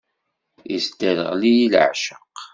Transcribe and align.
Isderɣel-iyi 0.75 1.67
leεceq. 1.73 2.35